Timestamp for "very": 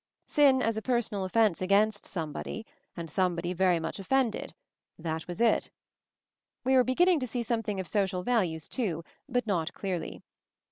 3.53-3.79